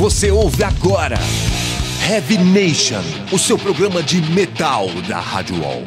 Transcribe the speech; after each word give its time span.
Você 0.00 0.30
ouve 0.30 0.64
agora 0.64 1.16
Heavy 2.10 2.38
Nation, 2.38 3.02
o 3.30 3.38
seu 3.38 3.58
programa 3.58 4.02
de 4.02 4.22
metal 4.32 4.86
da 5.06 5.20
Rádio 5.20 5.60
Wall. 5.60 5.82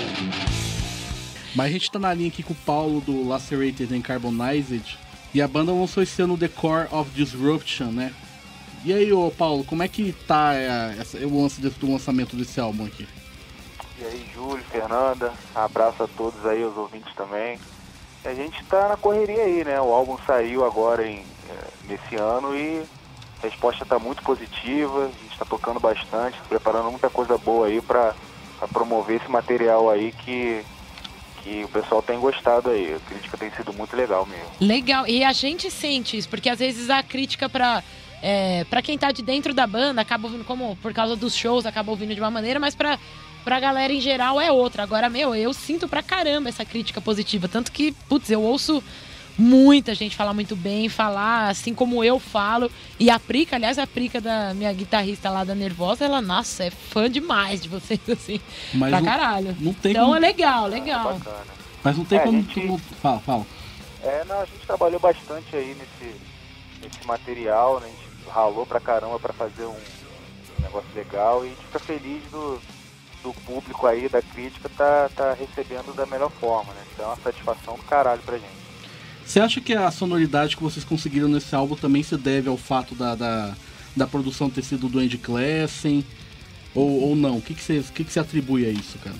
Mas 1.55 1.65
a 1.65 1.69
gente 1.69 1.89
tá 1.89 1.97
na 1.97 2.13
linha 2.13 2.27
aqui 2.27 2.43
com 2.43 2.53
o 2.53 2.57
Paulo 2.57 3.01
do 3.01 3.27
Lacerated 3.27 3.91
and 3.91 4.01
Carbonized. 4.01 4.99
E 5.33 5.41
a 5.41 5.47
banda 5.47 5.71
lançou 5.71 6.03
esse 6.03 6.21
ano 6.21 6.37
The 6.37 6.47
Core 6.47 6.89
of 6.91 7.09
Disruption, 7.09 7.87
né? 7.87 8.13
E 8.85 8.93
aí, 8.93 9.11
ô 9.11 9.31
Paulo, 9.31 9.63
como 9.63 9.81
é 9.81 9.87
que 9.87 10.13
tá 10.13 10.53
é, 10.53 10.95
essa, 10.99 11.17
o 11.17 11.41
lance 11.41 11.59
do 11.59 11.91
lançamento 11.91 12.35
desse 12.35 12.59
álbum 12.59 12.85
aqui? 12.85 13.07
E 13.97 14.05
aí, 14.05 14.29
Júlio, 14.31 14.63
Fernanda, 14.65 15.33
abraço 15.55 16.03
a 16.03 16.07
todos 16.07 16.45
aí, 16.45 16.63
os 16.63 16.77
ouvintes 16.77 17.11
também. 17.15 17.59
A 18.23 18.33
gente 18.35 18.63
tá 18.65 18.89
na 18.89 18.95
correria 18.95 19.41
aí, 19.41 19.63
né? 19.63 19.81
O 19.81 19.91
álbum 19.91 20.19
saiu 20.23 20.63
agora 20.63 21.03
em, 21.03 21.25
nesse 21.89 22.15
ano 22.15 22.55
e 22.55 22.83
a 23.43 23.49
resposta 23.49 23.83
está 23.83 23.99
muito 23.99 24.23
positiva, 24.23 25.05
a 25.05 25.07
gente 25.07 25.33
está 25.33 25.45
tocando 25.45 25.79
bastante, 25.79 26.37
preparando 26.47 26.89
muita 26.89 27.09
coisa 27.09 27.37
boa 27.37 27.67
aí 27.67 27.81
para 27.81 28.15
promover 28.71 29.21
esse 29.21 29.29
material 29.29 29.89
aí 29.89 30.13
que, 30.13 30.63
que 31.43 31.63
o 31.63 31.67
pessoal 31.67 32.01
tem 32.01 32.19
gostado 32.19 32.69
aí. 32.69 32.95
A 32.95 32.99
crítica 33.09 33.37
tem 33.37 33.51
sido 33.51 33.73
muito 33.73 33.95
legal 33.95 34.25
mesmo. 34.25 34.47
Legal, 34.61 35.05
e 35.07 35.23
a 35.23 35.33
gente 35.33 35.69
sente 35.69 36.17
isso, 36.17 36.29
porque 36.29 36.49
às 36.49 36.59
vezes 36.59 36.89
a 36.89 37.03
crítica 37.03 37.49
para 37.49 37.83
é, 38.21 38.63
para 38.69 38.81
quem 38.81 38.97
tá 38.97 39.11
de 39.11 39.21
dentro 39.21 39.53
da 39.53 39.67
banda 39.67 39.99
acaba 39.99 40.27
ouvindo 40.27 40.45
como 40.45 40.77
por 40.77 40.93
causa 40.93 41.13
dos 41.13 41.35
shows 41.35 41.65
acaba 41.65 41.91
ouvindo 41.91 42.15
de 42.15 42.21
uma 42.21 42.31
maneira, 42.31 42.57
mas 42.57 42.73
para 42.73 42.97
pra 43.43 43.59
galera 43.59 43.91
em 43.91 43.99
geral 43.99 44.39
é 44.39 44.49
outra. 44.49 44.83
Agora, 44.83 45.09
meu, 45.09 45.35
eu 45.35 45.51
sinto 45.51 45.85
pra 45.85 46.01
caramba 46.01 46.47
essa 46.47 46.63
crítica 46.63 47.01
positiva, 47.01 47.49
tanto 47.49 47.73
que, 47.73 47.91
putz, 48.07 48.29
eu 48.29 48.41
ouço 48.41 48.81
muita 49.37 49.95
gente 49.95 50.15
fala 50.15 50.33
muito 50.33 50.55
bem, 50.55 50.89
falar 50.89 51.49
assim 51.49 51.73
como 51.73 52.03
eu 52.03 52.19
falo. 52.19 52.69
E 52.99 53.09
a 53.09 53.19
Prica, 53.19 53.55
aliás, 53.55 53.77
a 53.79 53.87
Prica 53.87 54.21
da 54.21 54.53
minha 54.53 54.71
guitarrista 54.73 55.29
lá 55.29 55.43
da 55.43 55.55
Nervosa, 55.55 56.05
ela, 56.05 56.21
nossa, 56.21 56.65
é 56.65 56.69
fã 56.69 57.09
demais 57.09 57.61
de 57.61 57.69
vocês, 57.69 57.99
assim, 58.09 58.39
Mas 58.73 58.89
pra 58.89 59.01
não, 59.01 59.05
caralho. 59.05 59.55
Não 59.59 59.73
tem 59.73 59.91
então 59.91 60.05
como... 60.05 60.17
é 60.17 60.19
legal, 60.19 60.67
legal. 60.67 61.19
É 61.25 61.45
Mas 61.83 61.97
não 61.97 62.05
tem 62.05 62.19
é, 62.19 62.21
como, 62.21 62.41
gente... 62.41 62.61
como... 62.61 62.77
Fala, 62.77 63.19
fala. 63.19 63.45
É, 64.03 64.23
não, 64.25 64.41
a 64.41 64.45
gente 64.45 64.65
trabalhou 64.65 64.99
bastante 64.99 65.55
aí 65.55 65.75
nesse, 65.75 66.15
nesse 66.81 67.07
material, 67.07 67.79
né? 67.79 67.87
A 67.87 67.89
gente 67.89 68.29
ralou 68.29 68.65
pra 68.65 68.79
caramba 68.79 69.19
pra 69.19 69.33
fazer 69.33 69.65
um 69.65 69.75
negócio 70.59 70.89
legal 70.95 71.43
e 71.43 71.47
a 71.47 71.49
gente 71.49 71.65
fica 71.65 71.79
feliz 71.79 72.23
do, 72.31 72.59
do 73.21 73.33
público 73.45 73.87
aí, 73.87 74.09
da 74.09 74.21
crítica, 74.21 74.69
tá, 74.69 75.09
tá 75.15 75.33
recebendo 75.33 75.95
da 75.95 76.05
melhor 76.05 76.29
forma, 76.29 76.73
né? 76.73 76.81
Então 76.93 77.05
é 77.05 77.09
uma 77.09 77.17
satisfação 77.17 77.75
do 77.75 77.83
caralho 77.83 78.21
pra 78.23 78.37
gente. 78.37 78.62
Você 79.25 79.39
acha 79.39 79.61
que 79.61 79.73
a 79.73 79.89
sonoridade 79.89 80.55
que 80.55 80.63
vocês 80.63 80.83
conseguiram 80.85 81.27
nesse 81.27 81.55
álbum 81.55 81.75
também 81.75 82.03
se 82.03 82.17
deve 82.17 82.49
ao 82.49 82.57
fato 82.57 82.93
da, 82.93 83.15
da, 83.15 83.55
da 83.95 84.05
produção 84.05 84.49
ter 84.49 84.63
sido 84.63 84.89
do 84.89 84.99
Andy 84.99 85.17
Classen? 85.17 86.05
Ou, 86.75 87.09
ou 87.09 87.15
não? 87.15 87.37
O 87.37 87.41
que, 87.41 87.53
você, 87.53 87.83
que, 87.93 88.03
que 88.03 88.11
você 88.11 88.19
atribui 88.19 88.65
a 88.65 88.69
isso, 88.69 88.97
cara? 88.99 89.15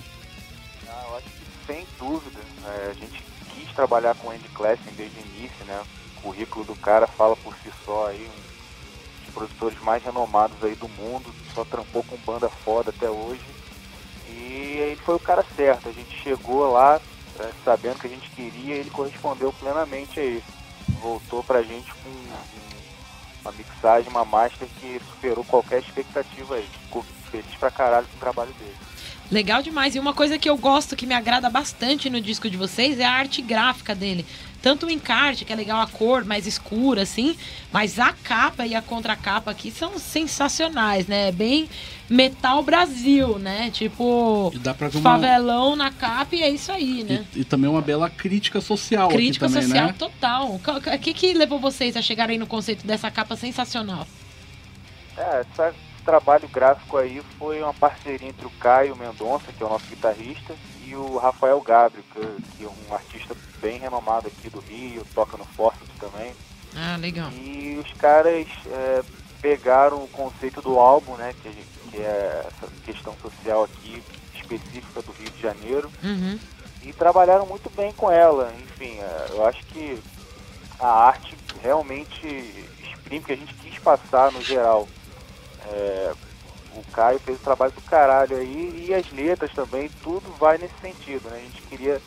Ah, 0.88 1.04
eu 1.08 1.16
acho 1.16 1.26
que 1.26 1.66
sem 1.66 1.86
dúvida. 1.98 2.40
É, 2.66 2.90
a 2.90 2.94
gente 2.94 3.22
quis 3.54 3.72
trabalhar 3.74 4.14
com 4.16 4.28
o 4.28 4.30
Andy 4.30 4.48
Classen 4.54 4.92
desde 4.96 5.18
o 5.18 5.22
início, 5.36 5.64
né? 5.66 5.82
O 6.18 6.20
currículo 6.20 6.64
do 6.64 6.74
cara 6.76 7.06
fala 7.06 7.36
por 7.36 7.54
si 7.56 7.70
só 7.84 8.08
aí, 8.08 8.26
um 8.26 9.24
dos 9.24 9.34
produtores 9.34 9.80
mais 9.82 10.02
renomados 10.02 10.62
aí 10.62 10.74
do 10.74 10.88
mundo, 10.88 11.32
só 11.54 11.64
trampou 11.64 12.02
com 12.04 12.16
banda 12.26 12.48
foda 12.48 12.90
até 12.90 13.08
hoje. 13.08 13.42
E 14.28 14.78
ele 14.78 14.96
foi 14.96 15.14
o 15.14 15.20
cara 15.20 15.44
certo. 15.56 15.88
A 15.88 15.92
gente 15.92 16.22
chegou 16.22 16.72
lá, 16.72 17.00
sabendo 17.64 17.98
que 17.98 18.06
a 18.06 18.10
gente 18.10 18.30
queria, 18.30 18.74
ele 18.74 18.90
correspondeu 18.90 19.52
plenamente 19.52 20.20
a 20.20 20.24
isso. 20.24 20.46
Voltou 21.00 21.42
pra 21.42 21.62
gente 21.62 21.92
com 21.92 22.10
uma 23.42 23.52
mixagem, 23.52 24.10
uma 24.10 24.24
master 24.24 24.68
que 24.80 25.00
superou 25.10 25.44
qualquer 25.44 25.80
expectativa 25.80 26.56
aí. 26.56 26.68
Ficou 26.84 27.04
feliz 27.30 27.54
pra 27.58 27.70
caralho 27.70 28.06
com 28.06 28.16
o 28.16 28.20
trabalho 28.20 28.52
dele. 28.54 28.76
Legal 29.30 29.62
demais. 29.62 29.94
E 29.94 29.98
uma 29.98 30.14
coisa 30.14 30.38
que 30.38 30.48
eu 30.48 30.56
gosto, 30.56 30.96
que 30.96 31.06
me 31.06 31.14
agrada 31.14 31.48
bastante 31.48 32.10
no 32.10 32.20
disco 32.20 32.48
de 32.48 32.56
vocês, 32.56 32.98
é 33.00 33.04
a 33.04 33.12
arte 33.12 33.42
gráfica 33.42 33.94
dele. 33.94 34.26
Tanto 34.64 34.86
o 34.86 34.90
encarte, 34.90 35.44
que 35.44 35.52
é 35.52 35.56
legal 35.56 35.78
a 35.78 35.86
cor 35.86 36.24
mais 36.24 36.46
escura, 36.46 37.02
assim, 37.02 37.36
mas 37.70 37.98
a 37.98 38.14
capa 38.14 38.64
e 38.64 38.74
a 38.74 38.80
contracapa 38.80 39.50
aqui 39.50 39.70
são 39.70 39.98
sensacionais, 39.98 41.06
né? 41.06 41.30
Bem 41.30 41.68
Metal 42.08 42.62
Brasil, 42.62 43.38
né? 43.38 43.70
Tipo, 43.70 44.50
favelão 45.02 45.74
uma... 45.74 45.76
na 45.76 45.90
capa 45.90 46.34
e 46.34 46.42
é 46.42 46.48
isso 46.48 46.72
aí, 46.72 47.04
né? 47.04 47.26
E, 47.34 47.40
e 47.40 47.44
também 47.44 47.68
uma 47.68 47.82
bela 47.82 48.08
crítica 48.08 48.58
social 48.62 49.10
Crítica 49.10 49.48
também, 49.48 49.64
social 49.64 49.88
né? 49.88 49.94
total. 49.98 50.54
O 50.54 50.98
que, 50.98 51.12
que 51.12 51.34
levou 51.34 51.58
vocês 51.58 51.94
a 51.94 52.00
chegarem 52.00 52.38
no 52.38 52.46
conceito 52.46 52.86
dessa 52.86 53.10
capa 53.10 53.36
sensacional? 53.36 54.06
É, 55.18 55.42
esse 55.42 55.74
trabalho 56.06 56.48
gráfico 56.48 56.96
aí 56.96 57.20
foi 57.38 57.60
uma 57.60 57.74
parceria 57.74 58.30
entre 58.30 58.46
o 58.46 58.50
Caio 58.58 58.96
Mendonça, 58.96 59.52
que 59.52 59.62
é 59.62 59.66
o 59.66 59.68
nosso 59.68 59.84
guitarrista, 59.88 60.54
e 60.86 60.96
o 60.96 61.18
Rafael 61.18 61.60
Gabriel, 61.60 62.02
que, 62.14 62.64
é 62.64 62.66
um 62.66 62.94
artista 62.94 63.36
bem 63.64 63.78
renomado 63.78 64.28
aqui 64.28 64.50
do 64.50 64.60
Rio, 64.60 65.06
toca 65.14 65.38
no 65.38 65.44
Forceps 65.46 65.88
também. 65.98 66.34
Ah, 66.76 66.96
legal. 66.96 67.30
E 67.30 67.82
os 67.82 67.90
caras 67.94 68.46
é, 68.66 69.02
pegaram 69.40 70.04
o 70.04 70.08
conceito 70.08 70.60
do 70.60 70.78
álbum, 70.78 71.14
né, 71.16 71.34
que, 71.42 71.50
que, 71.90 71.96
é 71.96 72.46
essa 72.46 72.70
questão 72.84 73.16
social 73.22 73.64
aqui 73.64 74.02
específica 74.34 75.00
do 75.00 75.12
Rio 75.12 75.30
de 75.30 75.40
Janeiro, 75.40 75.90
uhum. 76.02 76.38
e 76.82 76.92
trabalharam 76.92 77.46
muito 77.46 77.70
bem 77.74 77.90
com 77.92 78.12
ela. 78.12 78.52
Enfim, 78.62 78.98
é, 78.98 79.28
eu 79.30 79.46
acho 79.46 79.64
que 79.66 79.98
a 80.78 81.06
arte 81.06 81.34
realmente 81.62 82.26
exprime 82.82 83.22
o 83.22 83.26
que 83.26 83.32
a 83.32 83.36
gente 83.36 83.54
quis 83.54 83.78
passar 83.78 84.30
no 84.30 84.42
geral. 84.42 84.86
É, 85.68 86.12
o 86.76 86.82
Caio 86.92 87.18
fez 87.20 87.38
o 87.38 87.42
trabalho 87.42 87.72
do 87.72 87.80
caralho 87.82 88.36
aí 88.36 88.86
e 88.88 88.92
as 88.92 89.10
letras 89.10 89.52
também, 89.52 89.88
tudo 90.02 90.30
vai 90.38 90.58
nesse 90.58 90.74
sentido, 90.82 91.30
né? 91.30 91.38
A 91.38 91.40
gente 91.40 91.62
queria 91.62 92.02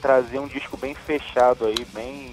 trazer 0.00 0.38
um 0.38 0.46
disco 0.46 0.76
bem 0.76 0.94
fechado 0.94 1.66
aí, 1.66 1.86
bem, 1.92 2.32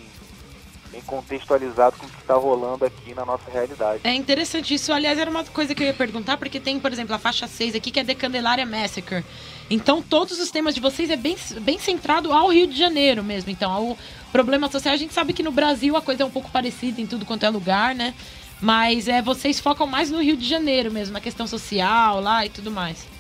contextualizado 1.06 1.98
com 1.98 2.06
o 2.06 2.10
que 2.10 2.20
está 2.22 2.36
rolando 2.36 2.86
aqui 2.86 3.14
na 3.14 3.26
nossa 3.26 3.50
realidade. 3.52 4.02
É 4.04 4.14
interessante 4.14 4.74
isso. 4.74 4.92
Aliás, 4.92 5.18
era 5.18 5.30
uma 5.30 5.44
coisa 5.44 5.74
que 5.74 5.84
eu 5.84 5.88
ia 5.88 5.94
perguntar, 5.94 6.38
porque 6.38 6.60
tem, 6.60 6.80
por 6.80 6.92
exemplo, 6.92 7.16
a 7.16 7.20
faixa 7.20 7.48
6 7.48 7.76
aqui, 7.76 7.92
que 7.92 8.00
é 8.00 8.04
The 8.04 8.16
Candelária 8.16 8.66
Massacre. 8.66 9.24
Então, 9.70 10.02
todos 10.02 10.40
os 10.40 10.52
temas 10.52 10.76
de 10.76 10.82
vocês 10.82 11.10
é 11.10 11.16
bem, 11.16 11.36
bem 11.62 11.80
centrado 11.80 12.32
ao 12.32 12.50
Rio 12.50 12.68
de 12.68 12.78
Janeiro 12.78 13.24
mesmo. 13.24 13.50
Então, 13.50 13.72
ao 13.72 13.98
problema 14.32 14.70
social, 14.70 14.94
a 14.94 14.98
gente 14.98 15.14
sabe 15.14 15.34
que 15.34 15.44
no 15.44 15.52
Brasil 15.52 15.96
a 15.96 16.02
coisa 16.02 16.24
é 16.24 16.26
um 16.26 16.32
pouco 16.32 16.52
parecida 16.52 17.02
em 17.02 17.06
tudo 17.06 17.26
quanto 17.26 17.46
é 17.46 17.50
lugar, 17.50 17.96
né? 17.96 18.14
Mas 18.62 19.08
é, 19.08 19.22
vocês 19.22 19.60
focam 19.60 19.86
mais 19.86 20.10
no 20.10 20.22
Rio 20.22 20.38
de 20.38 20.48
Janeiro 20.48 20.92
mesmo, 20.92 21.14
na 21.14 21.22
questão 21.22 21.46
social 21.46 22.22
lá 22.22 22.46
e 22.46 22.50
tudo 22.50 22.72
mais. 22.72 23.15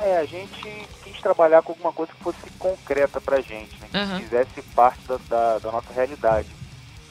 É, 0.00 0.18
a 0.18 0.24
gente 0.24 0.86
quis 1.02 1.20
trabalhar 1.20 1.62
com 1.62 1.72
alguma 1.72 1.92
coisa 1.92 2.12
que 2.12 2.22
fosse 2.22 2.38
concreta 2.58 3.20
pra 3.20 3.40
gente, 3.40 3.76
né? 3.80 3.88
Que 3.90 3.98
uhum. 3.98 4.20
fizesse 4.20 4.62
parte 4.74 5.00
da, 5.08 5.18
da, 5.28 5.58
da, 5.58 5.72
nossa 5.72 5.92
realidade. 5.92 6.48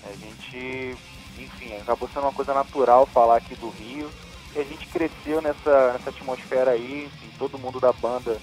A 0.06 0.14
gente, 0.14 0.98
enfim, 1.38 1.76
acabou 1.76 2.08
sendo 2.08 2.24
uma 2.24 2.34
coisa 2.34 2.54
natural 2.54 3.06
falar 3.06 3.38
aqui 3.38 3.56
do 3.56 3.70
Rio. 3.70 4.10
E 4.56 4.60
a 4.60 4.64
gente 4.64 4.88
cresceu 4.88 5.42
nessa, 5.42 5.94
nessa 5.94 6.10
atmosfera 6.10 6.72
aí, 6.72 7.06
enfim, 7.06 7.30
todo 7.38 7.60
mundo 7.60 7.80
da 7.80 7.92
banda 7.92 8.38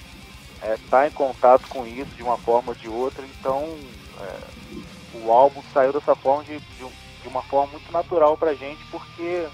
está 0.72 1.04
é, 1.04 1.08
em 1.08 1.12
contato 1.12 1.66
com 1.68 1.86
isso 1.86 2.14
de 2.14 2.22
uma 2.22 2.36
forma 2.36 2.70
ou 2.70 2.74
de 2.74 2.88
outra, 2.88 3.24
então 3.26 3.76
é, 4.20 5.18
o 5.18 5.32
álbum 5.32 5.62
saiu 5.72 5.92
dessa 5.92 6.14
forma 6.14 6.44
de, 6.44 6.58
de, 6.58 6.86
de 7.22 7.28
uma 7.28 7.42
forma 7.42 7.72
muito 7.72 7.90
natural 7.90 8.36
pra 8.36 8.54
gente, 8.54 8.82
porque, 8.90 9.48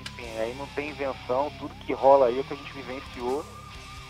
enfim, 0.00 0.38
aí 0.38 0.54
não 0.58 0.66
tem 0.68 0.90
invenção, 0.90 1.52
tudo 1.58 1.74
que 1.86 1.92
rola 1.92 2.26
aí 2.26 2.38
é 2.38 2.40
o 2.40 2.44
que 2.44 2.54
a 2.54 2.56
gente 2.56 2.72
vivenciou 2.72 3.44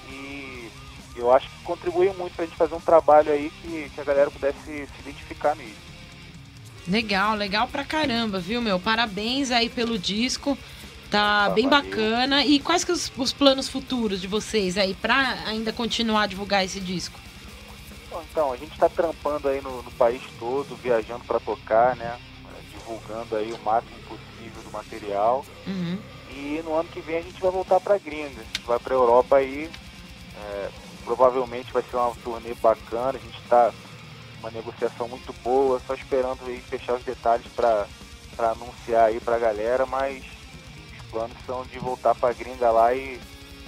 e 0.09 0.71
eu 1.17 1.33
acho 1.33 1.49
que 1.49 1.63
contribuiu 1.65 2.15
muito 2.15 2.35
pra 2.35 2.45
gente 2.45 2.57
fazer 2.57 2.75
um 2.75 2.81
trabalho 2.81 3.33
aí 3.33 3.51
que, 3.63 3.91
que 3.95 4.01
a 4.01 4.05
galera 4.05 4.31
pudesse 4.31 4.59
se 4.65 4.89
identificar 5.01 5.55
nisso. 5.57 5.91
Legal, 6.89 7.35
legal 7.35 7.69
pra 7.69 7.85
caramba, 7.85 8.41
viu, 8.41 8.61
meu? 8.61 8.81
Parabéns 8.81 9.51
aí 9.51 9.69
pelo 9.69 9.99
disco. 9.99 10.57
Tá 11.11 11.47
ah, 11.47 11.51
bem 11.51 11.69
valeu. 11.69 11.91
bacana. 11.91 12.45
E 12.45 12.61
quais 12.61 12.85
que 12.85 12.93
os, 12.93 13.13
os, 13.17 13.33
planos 13.33 13.69
futuros 13.69 14.21
de 14.21 14.27
vocês 14.27 14.79
aí 14.79 14.95
pra 14.95 15.43
ainda 15.47 15.73
continuar 15.73 16.23
a 16.23 16.27
divulgar 16.27 16.65
esse 16.65 16.81
disco? 16.81 17.19
Então, 18.31 18.53
a 18.53 18.57
gente 18.57 18.77
tá 18.79 18.89
trampando 18.89 19.49
aí 19.49 19.61
no, 19.61 19.83
no 19.83 19.91
país 19.93 20.23
todo, 20.39 20.77
viajando 20.77 21.25
para 21.25 21.41
tocar, 21.41 21.97
né? 21.97 22.19
divulgando 22.91 23.37
aí 23.37 23.53
o 23.53 23.59
máximo 23.59 23.97
possível 24.09 24.63
do 24.63 24.71
material. 24.71 25.45
Uhum. 25.67 25.99
E 26.31 26.63
no 26.65 26.75
ano 26.75 26.89
que 26.89 27.01
vem 27.01 27.19
a 27.19 27.23
gente 27.23 27.41
vai 27.41 27.51
voltar 27.51 27.81
para 27.81 27.99
gringa. 27.99 28.43
Vai 28.67 28.79
para 28.79 28.95
Europa 28.95 29.37
aí. 29.37 29.71
É, 30.41 30.71
provavelmente 31.05 31.73
vai 31.73 31.83
ser 31.83 31.97
uma 31.97 32.15
turnê 32.17 32.55
bacana. 32.55 33.19
A 33.19 33.23
gente 33.23 33.39
está 33.39 33.73
uma 34.41 34.51
negociação 34.51 35.09
muito 35.09 35.33
boa, 35.45 35.81
só 35.87 35.95
esperando 35.95 36.41
aí 36.47 36.61
fechar 36.61 36.95
os 36.95 37.05
detalhes 37.05 37.47
para 37.55 37.87
anunciar 38.39 39.07
aí 39.07 39.21
para 39.21 39.37
a 39.37 39.39
galera, 39.39 39.87
mas 39.87 40.25
os 40.97 41.11
planos 41.11 41.37
são 41.47 41.65
de 41.67 41.79
voltar 41.79 42.15
para 42.15 42.33
gringa 42.33 42.71
lá 42.71 42.95
e 42.95 43.21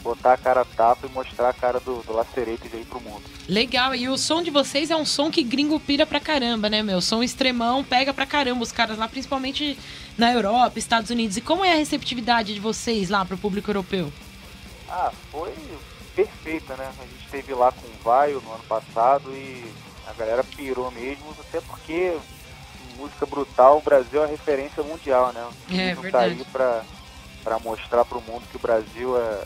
botar 0.03 0.33
a 0.33 0.37
cara 0.37 0.63
a 0.63 0.65
tapa 0.65 1.07
e 1.07 1.11
mostrar 1.11 1.51
a 1.51 1.53
cara 1.53 1.79
do, 1.79 2.03
do 2.03 2.13
Lacerated 2.13 2.71
aí 2.75 2.85
pro 2.85 3.01
mundo. 3.01 3.23
Legal, 3.49 3.95
e 3.95 4.09
o 4.09 4.19
som 4.19 4.43
de 4.43 4.51
vocês 4.51 4.91
é 4.91 4.97
um 4.97 5.05
som 5.05 5.31
que 5.31 5.43
gringo 5.43 5.79
pira 5.79 6.05
pra 6.05 6.19
caramba, 6.19 6.69
né, 6.69 6.83
meu? 6.83 7.01
Som 7.01 7.23
extremão 7.23 7.85
pega 7.85 8.13
pra 8.13 8.27
caramba 8.27 8.63
os 8.63 8.73
caras 8.73 8.99
lá, 8.99 9.07
principalmente 9.07 9.79
na 10.19 10.33
Europa, 10.33 10.79
Estados 10.79 11.11
Unidos. 11.11 11.37
E 11.37 11.41
como 11.41 11.65
é 11.65 11.73
a 11.73 11.77
receptividade 11.77 12.55
de 12.55 12.61
vocês 12.61 13.11
lá 13.11 13.25
pro 13.25 13.39
público 13.39 13.71
europeu? 13.71 14.13
Ah, 14.89 15.13
foi 15.31 15.55
perfeita, 16.15 16.77
né? 16.77 16.93
A 16.99 17.03
gente 17.03 17.25
esteve 17.25 17.55
lá 17.55 17.73
com 17.73 17.87
o 17.87 18.03
Vaio 18.03 18.41
no 18.41 18.53
ano 18.53 18.65
passado 18.65 19.31
e 19.31 19.73
a 20.07 20.13
galera 20.13 20.45
pirou 20.45 20.91
mesmo, 20.91 21.35
até 21.41 21.61
porque 21.61 22.17
música 22.97 23.27
brutal, 23.27 23.79
o 23.79 23.83
Brasil 23.83 24.23
é 24.23 24.27
referência 24.27 24.83
mundial, 24.83 25.33
né? 25.33 25.49
É, 25.71 25.95
verdade. 25.95 26.11
Tá 26.11 26.21
aí 26.21 26.45
pra, 26.53 26.83
pra 27.43 27.59
mostrar 27.59 28.05
pro 28.05 28.21
mundo 28.21 28.45
que 28.51 28.57
o 28.57 28.61
Brasil 28.61 29.19
é, 29.19 29.45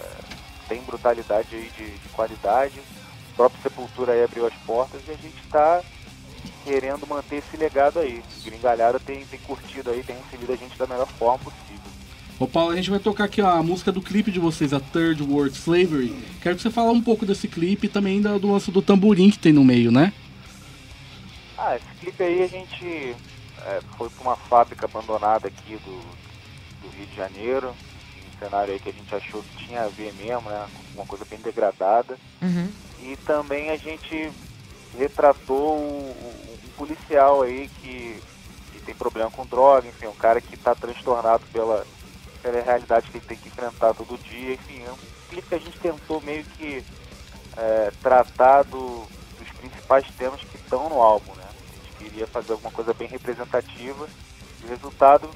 tem 0.68 0.82
brutalidade 0.82 1.54
aí 1.54 1.70
de, 1.76 1.98
de 1.98 2.08
qualidade. 2.10 2.80
A 3.32 3.36
própria 3.36 3.62
Sepultura 3.62 4.12
aí 4.12 4.24
abriu 4.24 4.46
as 4.46 4.54
portas 4.66 5.00
e 5.06 5.10
a 5.10 5.16
gente 5.16 5.40
está 5.44 5.82
querendo 6.64 7.06
manter 7.06 7.36
esse 7.36 7.56
legado 7.56 7.98
aí. 7.98 8.22
Gringalhada 8.44 8.98
tem, 8.98 9.24
tem 9.26 9.38
curtido 9.40 9.90
aí, 9.90 10.02
tem 10.02 10.16
recebido 10.16 10.52
a 10.52 10.56
gente 10.56 10.76
da 10.76 10.86
melhor 10.86 11.06
forma 11.06 11.38
possível. 11.38 11.85
Ô 12.38 12.46
Paulo, 12.46 12.72
a 12.72 12.76
gente 12.76 12.90
vai 12.90 12.98
tocar 12.98 13.24
aqui 13.24 13.40
ó, 13.40 13.48
a 13.48 13.62
música 13.62 13.90
do 13.90 14.02
clipe 14.02 14.30
de 14.30 14.38
vocês, 14.38 14.74
a 14.74 14.80
Third 14.80 15.22
World 15.22 15.56
Slavery. 15.56 16.14
Quero 16.42 16.56
que 16.56 16.62
você 16.62 16.70
fale 16.70 16.90
um 16.90 17.00
pouco 17.00 17.24
desse 17.24 17.48
clipe 17.48 17.86
e 17.86 17.88
também 17.88 18.20
do, 18.20 18.38
do 18.38 18.52
lance 18.52 18.70
do 18.70 18.82
tamborim 18.82 19.30
que 19.30 19.38
tem 19.38 19.54
no 19.54 19.64
meio, 19.64 19.90
né? 19.90 20.12
Ah, 21.56 21.76
esse 21.76 21.86
clipe 21.98 22.22
aí 22.22 22.42
a 22.42 22.46
gente 22.46 23.16
é, 23.64 23.80
foi 23.96 24.10
para 24.10 24.22
uma 24.22 24.36
fábrica 24.36 24.84
abandonada 24.84 25.48
aqui 25.48 25.76
do, 25.76 25.98
do 26.82 26.94
Rio 26.94 27.06
de 27.06 27.16
Janeiro, 27.16 27.70
um 27.70 28.38
cenário 28.38 28.74
aí 28.74 28.80
que 28.80 28.90
a 28.90 28.92
gente 28.92 29.14
achou 29.14 29.42
que 29.42 29.66
tinha 29.66 29.84
a 29.84 29.88
ver 29.88 30.12
mesmo, 30.12 30.50
né? 30.50 30.66
Uma 30.94 31.06
coisa 31.06 31.24
bem 31.24 31.38
degradada. 31.38 32.18
Uhum. 32.42 32.68
E 33.02 33.16
também 33.24 33.70
a 33.70 33.76
gente 33.78 34.30
retratou 34.98 35.78
um, 35.78 36.10
um 36.10 36.68
policial 36.76 37.42
aí 37.42 37.70
que, 37.80 38.20
que, 38.72 38.80
tem 38.80 38.94
problema 38.94 39.30
com 39.30 39.46
droga, 39.46 39.88
enfim, 39.88 40.06
um 40.06 40.14
cara 40.14 40.40
que 40.40 40.54
está 40.54 40.74
transtornado 40.74 41.42
pela, 41.52 41.86
pela 42.46 42.62
realidade 42.62 43.10
que 43.10 43.18
ele 43.18 43.26
tem 43.26 43.36
que 43.36 43.48
enfrentar 43.48 43.92
todo 43.92 44.16
dia, 44.22 44.54
enfim, 44.54 44.80
é 44.84 44.92
um 44.92 44.96
clipe 45.28 45.48
que 45.48 45.54
a 45.56 45.58
gente 45.58 45.76
tentou 45.80 46.20
meio 46.20 46.44
que 46.44 46.84
é, 47.56 47.90
tratar 48.00 48.62
do, 48.62 49.04
dos 49.36 49.48
principais 49.58 50.06
temas 50.16 50.40
que 50.42 50.56
estão 50.56 50.88
no 50.88 51.02
álbum, 51.02 51.34
né? 51.34 51.42
A 51.44 51.84
gente 51.84 51.96
queria 51.98 52.26
fazer 52.28 52.52
alguma 52.52 52.70
coisa 52.70 52.94
bem 52.94 53.08
representativa 53.08 54.08
e 54.62 54.64
o 54.64 54.68
resultado 54.68 55.28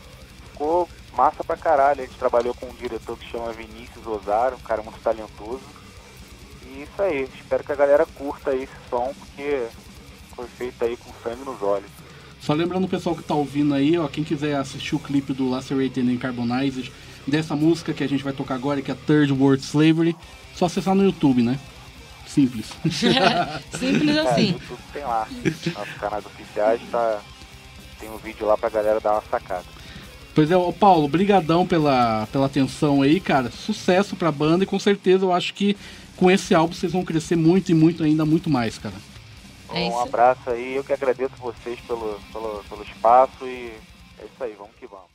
ficou 0.52 0.88
massa 1.12 1.42
pra 1.42 1.56
caralho. 1.56 2.02
A 2.02 2.06
gente 2.06 2.16
trabalhou 2.16 2.54
com 2.54 2.66
um 2.66 2.74
diretor 2.74 3.18
que 3.18 3.28
chama 3.28 3.52
Vinícius 3.52 4.06
Osaro, 4.06 4.54
um 4.54 4.60
cara 4.60 4.80
muito 4.80 5.02
talentoso. 5.02 5.64
E 6.62 6.82
isso 6.82 7.02
aí, 7.02 7.28
espero 7.34 7.64
que 7.64 7.72
a 7.72 7.76
galera 7.76 8.06
curta 8.06 8.54
esse 8.54 8.72
som, 8.88 9.12
porque 9.18 9.66
foi 10.36 10.46
feito 10.46 10.84
aí 10.84 10.96
com 10.96 11.12
sangue 11.24 11.44
nos 11.44 11.60
olhos. 11.60 11.90
Só 12.40 12.54
lembrando 12.54 12.84
o 12.84 12.88
pessoal 12.88 13.14
que 13.14 13.22
tá 13.22 13.34
ouvindo 13.34 13.74
aí, 13.74 13.98
ó, 13.98 14.08
quem 14.08 14.24
quiser 14.24 14.56
assistir 14.56 14.94
o 14.94 14.98
clipe 14.98 15.32
do 15.32 15.48
Lacerated 15.48 16.00
and 16.00 16.16
Carbonized, 16.16 16.90
dessa 17.26 17.54
música 17.54 17.92
que 17.92 18.02
a 18.02 18.08
gente 18.08 18.24
vai 18.24 18.32
tocar 18.32 18.54
agora, 18.54 18.80
que 18.80 18.90
é 18.90 18.94
Third 18.94 19.32
World 19.32 19.62
Slavery, 19.62 20.16
só 20.54 20.66
acessar 20.66 20.94
no 20.94 21.04
YouTube, 21.04 21.42
né? 21.42 21.58
Simples. 22.26 22.66
Simples 23.78 24.16
é, 24.16 24.20
assim. 24.20 24.48
É, 24.48 24.52
YouTube 24.52 24.78
tem 24.92 25.02
lá. 25.02 25.28
Nossos 25.74 25.94
canais 25.98 26.24
oficiais 26.24 26.80
tá, 26.90 27.20
tem 27.98 28.08
um 28.08 28.16
vídeo 28.16 28.46
lá 28.46 28.56
pra 28.56 28.70
galera 28.70 29.00
dar 29.00 29.12
uma 29.12 29.22
sacada. 29.30 29.64
Pois 30.34 30.50
é, 30.50 30.72
Paulo, 30.78 31.08
brigadão 31.08 31.66
pela, 31.66 32.26
pela 32.32 32.46
atenção 32.46 33.02
aí, 33.02 33.20
cara. 33.20 33.50
Sucesso 33.50 34.16
pra 34.16 34.30
banda 34.30 34.64
e 34.64 34.66
com 34.66 34.78
certeza 34.78 35.24
eu 35.24 35.32
acho 35.32 35.52
que 35.52 35.76
com 36.16 36.30
esse 36.30 36.54
álbum 36.54 36.72
vocês 36.72 36.92
vão 36.92 37.04
crescer 37.04 37.36
muito 37.36 37.70
e 37.72 37.74
muito 37.74 38.04
ainda, 38.04 38.24
muito 38.24 38.48
mais, 38.48 38.78
cara. 38.78 38.94
É 39.72 39.84
um 39.84 40.00
abraço 40.00 40.50
aí, 40.50 40.74
eu 40.74 40.84
que 40.84 40.92
agradeço 40.92 41.34
vocês 41.36 41.78
pelo, 41.80 42.18
pelo, 42.32 42.64
pelo 42.64 42.82
espaço 42.82 43.46
e 43.46 43.72
é 44.18 44.24
isso 44.24 44.44
aí, 44.44 44.54
vamos 44.54 44.74
que 44.76 44.86
vamos. 44.86 45.09